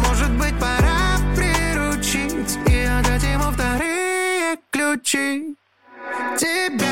[0.08, 5.56] Может быть пора приручить И отдать ему вторые ключи.
[6.38, 6.87] Тебя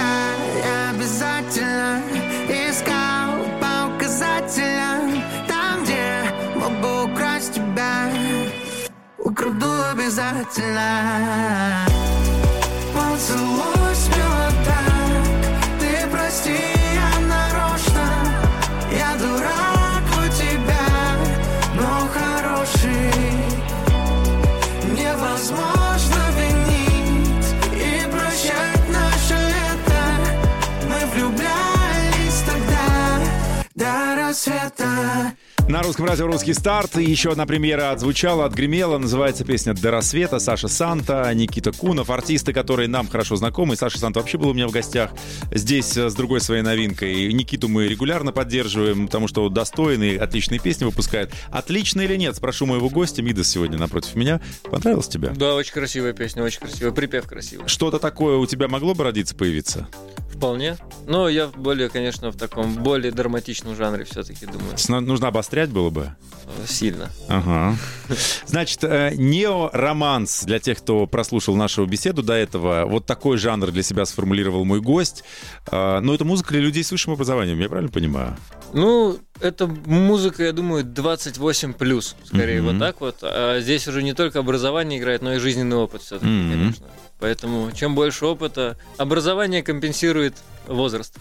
[9.46, 11.86] Украду обязательно.
[12.94, 13.95] Поцелуй
[35.76, 38.98] На русском радио «Русский старт» еще одна премьера отзвучала, отгремела.
[38.98, 40.40] Называется песня «До рассвета».
[40.40, 43.76] Саша Санта, Никита Кунов, артисты, которые нам хорошо знакомы.
[43.76, 45.12] Саша Санта вообще был у меня в гостях.
[45.52, 47.34] Здесь э, с другой своей новинкой.
[47.34, 51.34] Никиту мы регулярно поддерживаем, потому что достойный, отличные песни выпускает.
[51.52, 52.38] Отлично или нет?
[52.38, 53.22] Спрошу моего гостя.
[53.22, 54.40] Мидас сегодня напротив меня.
[54.64, 55.32] Понравилась тебе?
[55.36, 56.94] Да, очень красивая песня, очень красивая.
[56.94, 57.68] Припев красивый.
[57.68, 59.90] Что-то такое у тебя могло бы родиться, появиться?
[60.36, 60.78] Вполне.
[61.08, 65.06] Но я более, конечно, в таком более драматичном жанре все-таки думаю.
[65.06, 66.16] Нужно обострять было бы?
[66.68, 67.10] Сильно.
[67.28, 67.76] Ага.
[68.46, 72.86] Значит, э, неороманс для тех, кто прослушал нашу беседу до этого.
[72.86, 75.24] Вот такой жанр для себя сформулировал мой гость.
[75.72, 78.38] Э, Но это музыка для людей с высшим образованием, я правильно понимаю?
[78.74, 82.72] Ну, это музыка, я думаю, 28 плюс, скорее Мгм.
[82.74, 83.18] вот так вот.
[83.24, 86.52] А здесь уже не только образование играет, но и жизненный опыт все-таки, Мгм.
[86.52, 86.86] конечно.
[87.20, 90.36] Поэтому чем больше опыта, образование компенсирует
[90.68, 91.16] возраст.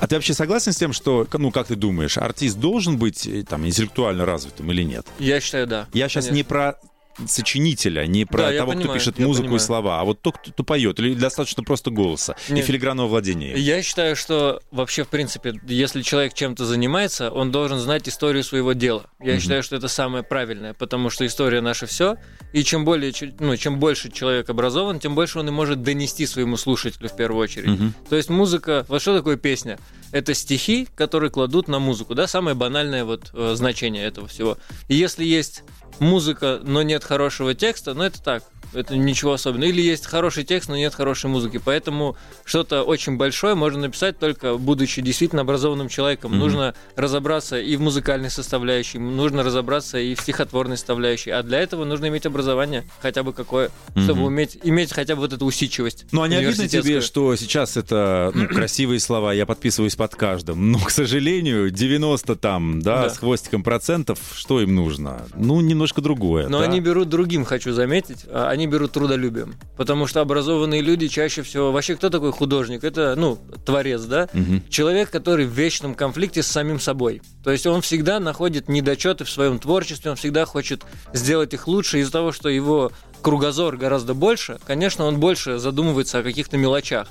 [0.00, 3.42] А ты вообще согласен с тем, что, ну, как ты думаешь, артист должен быть э,
[3.42, 5.06] там интеллектуально развитым или нет?
[5.18, 5.88] Я считаю, да.
[5.92, 6.36] Я сейчас Конечно.
[6.36, 6.78] не про
[7.26, 9.60] сочинителя, не про Да, того, кто понимаю, пишет я музыку и понимаю.
[9.60, 12.64] слова, а вот тот, кто, кто поет, или достаточно просто голоса и Нет.
[12.66, 13.56] филигранного владения.
[13.56, 18.72] Я считаю, что вообще, в принципе, если человек чем-то занимается, он должен знать историю своего
[18.72, 19.06] дела.
[19.20, 19.40] Я Мгм.
[19.40, 22.16] считаю, что это самое правильное, потому что история наше все.
[22.52, 26.56] И чем более, ну, чем больше человек образован, тем больше он и может донести своему
[26.56, 27.68] слушателю в первую очередь.
[27.68, 27.94] Мгм.
[28.08, 29.78] То есть музыка, вот что такое песня?
[30.12, 34.56] Это стихи, которые кладут на музыку, да, самое банальное вот э, значение этого всего.
[34.88, 35.62] И если есть
[36.00, 39.68] музыка, но нет хорошего текста, ну это так, это ничего особенного.
[39.68, 41.60] Или есть хороший текст, но нет хорошей музыки.
[41.64, 46.30] Поэтому что-то очень большое можно написать только будучи действительно образованным человеком.
[46.32, 46.40] Мгм.
[46.40, 51.30] Нужно разобраться и в музыкальной составляющей, нужно разобраться и в стихотворной составляющей.
[51.30, 54.24] А для этого нужно иметь образование, хотя бы какое, чтобы Мгм.
[54.24, 56.06] уметь иметь хотя бы вот эту усидчивость.
[56.12, 60.72] Ну, а не обидно тебе, что сейчас это ну, красивые слова, я подписываюсь под каждым,
[60.72, 63.10] но, к сожалению, 90 там, да, Да.
[63.10, 65.26] с хвостиком процентов, что им нужно?
[65.34, 66.48] Ну, немножко другое.
[66.48, 66.64] Но да?
[66.64, 69.54] они берут другим, хочу заметить, а они берут трудолюбием.
[69.76, 71.70] Потому что образованные люди чаще всего...
[71.70, 72.82] Вообще, кто такой художник?
[72.82, 74.28] Это, ну, творец, да?
[74.32, 74.62] Мгм.
[74.68, 77.22] Человек, который в вечном конфликте с самим собой.
[77.44, 82.00] То есть он всегда находит недочеты в своем творчестве, он всегда хочет сделать их лучше
[82.00, 82.90] из-за того, что его
[83.22, 84.58] кругозор гораздо больше.
[84.66, 87.08] Конечно, он больше задумывается о каких-то мелочах.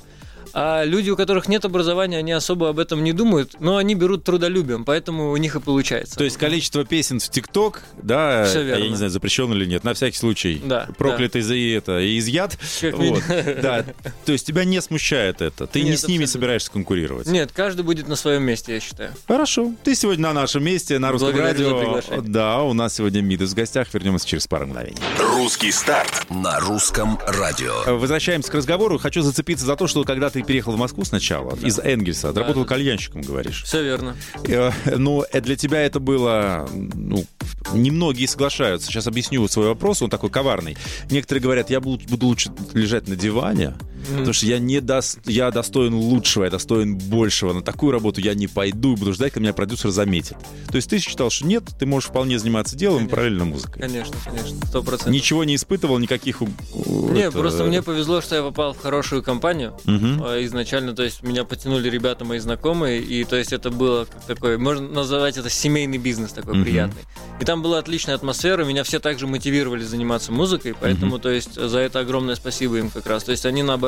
[0.52, 4.24] А люди, у которых нет образования, они особо об этом не думают, но они берут
[4.24, 6.16] трудолюбием, поэтому у них и получается.
[6.16, 10.16] То есть количество песен в ТикТок, да, я не знаю, запрещен или нет, на всякий
[10.16, 10.60] случай.
[10.64, 12.58] Да, Проклятый за это и изъят.
[12.80, 13.22] Как Вот.
[13.62, 13.84] Да.
[14.24, 15.66] То есть тебя не смущает это.
[15.66, 16.32] Ты не Нет, с ними абсолютно.
[16.32, 17.26] собираешься конкурировать.
[17.26, 19.12] Нет, каждый будет на своем месте, я считаю.
[19.26, 19.72] Хорошо.
[19.84, 22.00] Ты сегодня на нашем месте, на русском радио.
[22.22, 23.92] Да, у нас сегодня Мидас в гостях.
[23.92, 24.98] Вернемся через пару мгновений.
[25.18, 26.26] Русский старт.
[26.30, 27.98] На русском радио.
[27.98, 28.98] Возвращаемся к разговору.
[28.98, 32.62] Хочу зацепиться за то, что когда ты переехал в Москву сначала, из Энгельса, ты работал
[32.62, 32.68] да.
[32.68, 33.62] кальянщиком, говоришь.
[33.64, 34.16] Все верно.
[34.46, 37.24] Э, Ну, э, для тебя это было, ну,
[37.72, 38.88] немногие соглашаются.
[38.88, 40.76] Сейчас объясню свой вопрос, он такой коварный.
[41.10, 43.74] Некоторые говорят, я буду лучше лежать на диване,
[44.06, 47.52] потому что я не дос- я достоин лучшего, я достоин большего.
[47.52, 50.36] На такую работу я не пойду и буду ждать, когда меня продюсер заметит.
[50.68, 53.82] То есть ты считал, что нет, ты можешь вполне заниматься делом и параллельно музыкой.
[53.82, 55.12] Конечно, конечно, сто процентов.
[55.14, 56.40] Ничего не испытывал, никаких...
[56.40, 61.22] Не, это, просто мне повезло, что я попал в хорошую компанию э, изначально, то есть
[61.22, 65.98] меня потянули ребята мои знакомые, и то есть это было такой, можно назвать это семейный
[65.98, 66.64] бизнес такой Мгм.
[66.64, 67.02] приятный.
[67.40, 71.78] И там была отличная атмосфера, меня все также мотивировали заниматься музыкой, поэтому то есть за
[71.78, 73.24] это огромное спасибо им как раз.
[73.24, 73.87] То есть они наоборот,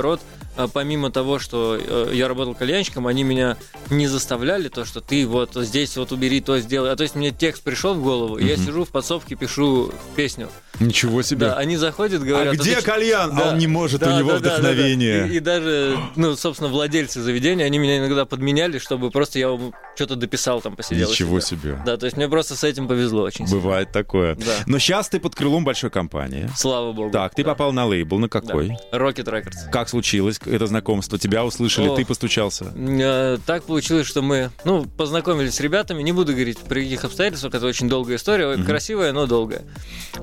[0.57, 3.57] э, помимо того, что э, я работал кальянщиком, они меня
[3.91, 6.93] не заставляли то, что ты вот здесь вот убери, то сделай.
[6.93, 10.49] А то есть мне текст пришел в голову, и я сижу в подсобке, пишу песню.
[10.81, 11.47] Ничего себе.
[11.47, 12.55] Да, они заходят, говорят...
[12.55, 13.37] а где ты кальян?
[13.37, 14.55] Да, а он не может, да, у него да, да, да, да.
[14.61, 15.29] вдохновение.
[15.29, 19.57] И, и даже, ну, собственно, владельцы заведения, они меня иногда подменяли, чтобы просто я
[19.95, 21.11] что-то дописал там, посидел.
[21.11, 21.61] Ничего себя.
[21.61, 21.83] себе.
[21.85, 23.61] Да, то есть мне просто с этим повезло очень сильно.
[23.61, 24.35] Бывает такое.
[24.37, 24.45] Да.
[24.67, 26.49] Но сейчас ты под крылом большой компании.
[26.57, 27.11] Слава богу.
[27.11, 27.51] Так, ты Да.
[27.51, 28.41] попал на лейбл, на Да.
[28.41, 28.77] какой?
[28.93, 29.71] Rocket Records.
[29.71, 31.19] Как случилось это знакомство?
[31.19, 31.97] Тебя услышали, О.
[31.97, 32.73] ты постучался?
[32.75, 37.55] Э, Так получилось, что мы, ну, познакомились с ребятами, не буду говорить при каких обстоятельствах,
[37.55, 39.63] это очень долгая история, красивая, но долгая.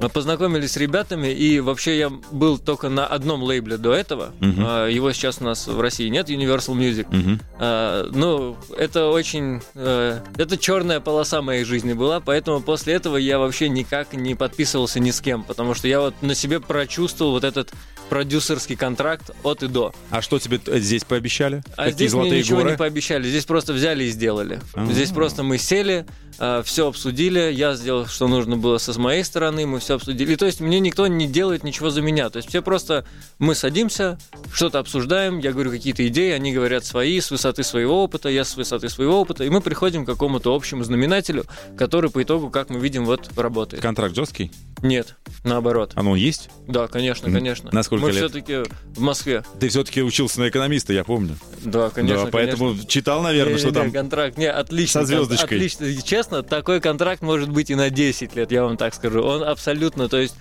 [0.02, 4.34] А Познакомились с ребятами, и вообще я был только на одном лейбле до этого.
[4.42, 7.40] А, Его сейчас у нас в России нет, Universal Music.
[7.60, 9.62] А, ну, это очень...
[9.76, 15.00] э, это черная полоса моей жизни была, поэтому после этого я вообще никак не подписывался
[15.00, 17.72] ни с кем, потому что я вот на себе прочувствовал вот этот
[18.10, 19.94] продюсерский контракт от и до.
[20.12, 21.62] А что тебе здесь пообещали?
[21.76, 22.72] А Какие здесь мне ничего горы?
[22.72, 24.62] не пообещали, здесь просто взяли и сделали.
[24.74, 24.86] А.
[24.86, 26.06] Здесь просто мы сели,
[26.64, 30.32] все обсудили, я сделал, что нужно было со моей стороны, мы все обсудили.
[30.38, 32.30] То есть мне никто не делает ничего за меня.
[32.30, 33.06] То есть все просто
[33.40, 34.18] мы садимся,
[34.54, 38.56] что-то обсуждаем, я говорю какие-то идеи, они говорят свои с высоты своего опыта, я с
[38.56, 41.46] высоты своего опыта, и мы приходим к какому-то общему знаменателю,
[41.78, 43.82] который по итогу, как мы видим, вот работает.
[43.82, 44.52] Контракт жесткий?
[44.82, 45.92] Нет, наоборот.
[45.96, 46.50] Оно есть?
[46.68, 47.70] Да, конечно, конечно.
[47.72, 48.18] На сколько мы лет?
[48.18, 48.64] все-таки
[48.96, 49.44] в Москве.
[49.60, 51.38] Ты все-таки учился на экономиста, я помню.
[51.64, 52.26] Да, конечно.
[52.26, 52.88] да, поэтому конечно.
[52.88, 53.92] читал, наверное, что Не-не-не, там...
[53.92, 55.02] контракт, не, отлично.
[55.02, 55.58] со звездочкой.
[55.58, 56.02] Отлично.
[56.02, 59.22] Честно, такой контракт может быть и на 10 лет, я вам так скажу.
[59.22, 60.36] Он абсолютно, то есть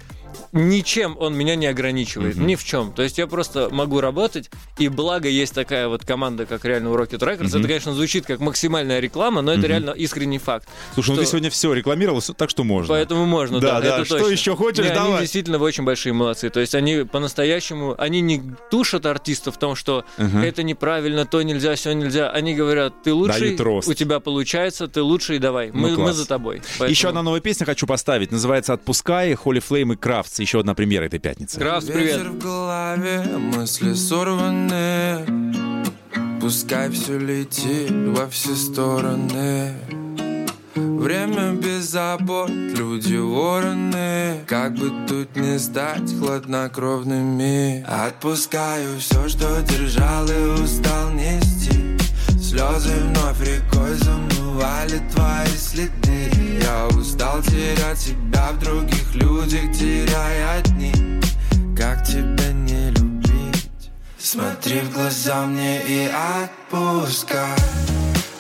[0.53, 2.93] ничем он меня не ограничивает, ни в чем.
[2.93, 6.97] То есть я просто могу работать, и благо есть такая вот команда, как реально у
[6.97, 7.49] Rocket Records.
[7.49, 10.69] Это, конечно, звучит как максимальная реклама, но это реально искренний факт.
[10.95, 12.89] Слушай, ну что- ты сегодня все рекламировал, всё- так что можно.
[12.95, 13.99] Поэтому можно, Да, да.
[13.99, 14.33] да, что точно.
[14.33, 15.21] еще хочешь, Не, Они давай.
[15.23, 16.51] действительно очень большие молодцы.
[16.51, 21.75] То есть они по-настоящему, они не тушат артистов в том, что это неправильно, то нельзя,
[21.75, 22.31] все нельзя.
[22.31, 25.71] Они говорят, ты лучший, у тебя получается, ты лучший, давай.
[25.73, 26.63] Ну, мы, мы за тобой.
[26.79, 28.31] Поэтому- Еще одна новая песня хочу поставить.
[28.33, 30.41] Называется «Отпускай», Холли Флейм и Крафтс.
[30.41, 31.59] Еще одна премьера этой пятницы.
[31.59, 32.17] Крафт, привет.
[32.17, 35.25] Ветер в голове, мысли сорваны
[36.41, 39.75] Пускай все летит во все стороны
[40.75, 50.27] Время без забот, люди вороны Как бы тут не стать хладнокровными Отпускаю все, что держал
[50.29, 51.97] и устал нести
[52.49, 56.31] Слезы вновь рекой замывали твои следы.
[56.63, 60.93] Я устал терять себя в других людях, теряя одни.
[61.77, 63.91] Как тебя не любить?
[64.17, 67.57] Смотри в глаза мне и отпускай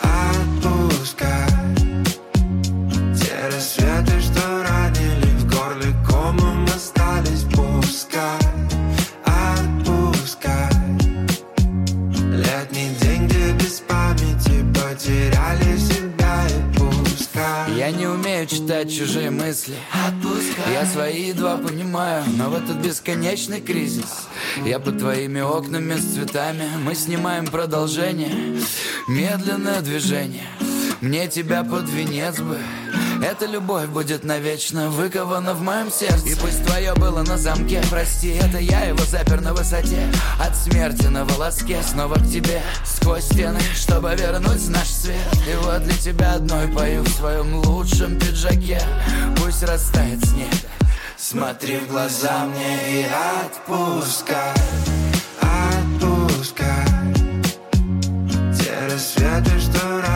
[0.00, 1.45] Отпускай
[18.66, 19.76] читать чужие мысли.
[20.72, 24.26] Я свои едва понимаю Но в этот бесконечный кризис
[24.64, 26.68] Я под твоими окнами с цветами.
[26.84, 28.58] Мы снимаем продолжение
[29.06, 30.48] Медленное движение.
[31.00, 32.58] Мне тебя под венец бы
[33.26, 36.28] эта любовь будет навечно выкована в моем сердце.
[36.28, 39.98] И пусть твое было на замке, прости Это я его запер на высоте.
[40.40, 42.62] От смерти на волоске Снова к тебе.
[42.84, 45.18] Сквозь стены Чтобы вернуть наш свет.
[45.50, 48.80] И вот для тебя одной пою в своем лучшем пиджаке.
[49.36, 50.54] Пусть растает снег.
[51.16, 53.06] Смотри в глаза мне и
[53.44, 54.54] отпускай.
[55.40, 56.86] Отпускай
[58.88, 60.15] рассветы, что ранили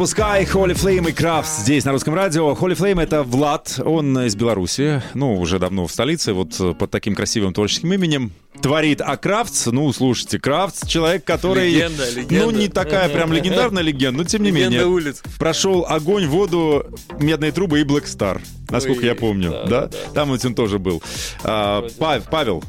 [0.00, 2.52] «Отпускай», Holy Flame и Крафт здесь на русском радио.
[2.52, 6.90] Holy Flame— это Влад, он из Беларуси, ну, уже давно в столице, вот э, под
[6.90, 8.32] таким красивым творческим именем
[8.62, 9.02] творит.
[9.02, 11.70] А Крафтс, ну, слушайте, Крафтс— человек, который...
[11.70, 12.46] Легенда, легенда.
[12.46, 14.86] Ну, не такая прям легендарная легенда, но тем не Легенда менее.
[14.86, 15.22] улиц.
[15.38, 16.86] Прошел огонь, воду,
[17.18, 18.40] медные трубы и Black Star,
[18.70, 19.86] насколько Ой, я помню, да, да?
[19.88, 19.98] да.
[20.14, 21.02] Там вот он тоже был.
[21.44, 22.64] А, Па- Павел,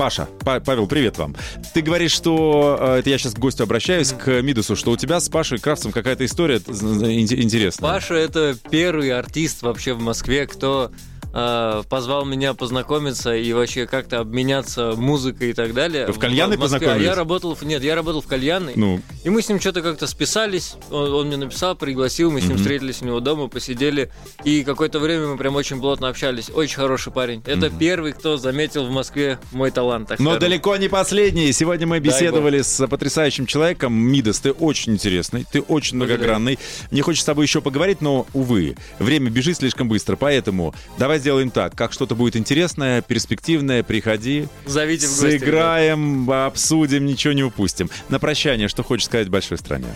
[0.00, 1.36] Паша, Па- Павел, привет вам.
[1.74, 5.20] Ты говоришь, что э, это я сейчас к гостю обращаюсь, к Мидусу, что у тебя
[5.20, 7.90] с Пашей Кравцем какая-то история ин- интересная.
[7.90, 10.90] Паша это первый артист вообще в Москве, кто
[11.34, 16.06] э, позвал меня познакомиться и вообще как-то обменяться музыкой и так далее.
[16.10, 16.78] В кальянной Москве.
[16.78, 17.06] А познакомились?
[17.06, 18.72] Я работал, в- нет, я работал в кальянной.
[18.76, 20.76] Ну, И мы с ним что-то как-то списались.
[20.90, 24.10] Он, он мне написал, пригласил, мы с ним встретились у него дома, посидели.
[24.44, 26.48] И какое-то время мы прям очень плотно общались.
[26.48, 27.42] Очень хороший парень.
[27.44, 30.08] Это первый, кто заметил в Москве мой талант.
[30.08, 30.40] так но скажем.
[30.40, 31.52] далеко не последний.
[31.52, 33.92] Сегодня мы беседовали с потрясающим человеком.
[33.92, 36.58] Мидас, ты очень интересный, ты очень многогранный.
[36.90, 40.16] Мне хочется с тобой еще поговорить, но, увы, время бежит слишком быстро.
[40.16, 41.74] Поэтому давай сделаем так.
[41.76, 44.48] Как что-то будет интересное, перспективное, приходи.
[44.64, 45.38] Зовите в гости.
[45.38, 47.90] Сыграем, обсудим, ничего не упустим.
[48.08, 49.88] На прощание, что хочешь сказать большой стране?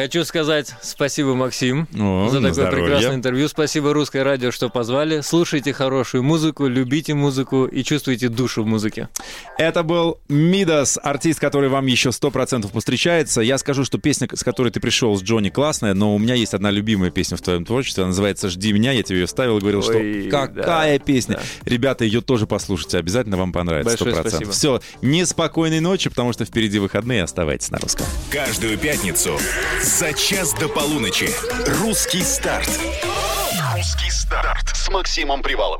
[0.00, 2.84] Хочу сказать спасибо, Максим, О, за такое здоровье.
[2.84, 3.48] прекрасное интервью.
[3.48, 5.20] Спасибо Русское радио, что позвали.
[5.20, 9.10] Слушайте хорошую музыку, любите музыку и чувствуйте душу в музыке.
[9.58, 13.42] Это был Мидас, артист, который вам еще сто процентов повстречается.
[13.42, 16.54] Я скажу, что песня, с которой ты пришел с Джонни, классная, но у меня есть
[16.54, 18.04] одна любимая песня в твоем творчестве.
[18.04, 18.92] Она называется «Жди меня».
[18.92, 21.34] Я тебе ее ставил и говорил, Ой, что какая да, песня.
[21.34, 21.70] да.
[21.70, 22.96] Ребята, ее тоже послушайте.
[22.96, 24.02] Обязательно вам понравится.
[24.02, 24.28] Большое 100%.
[24.30, 24.50] спасибо.
[24.50, 27.22] Все, неспокойной ночи, потому что впереди выходные.
[27.22, 28.06] Оставайтесь на русском.
[28.30, 29.38] Каждую пятницу
[29.90, 31.28] за час до полуночи.
[31.80, 32.68] Русский старт.
[33.74, 35.70] Русский старт с Максимом Приваловым.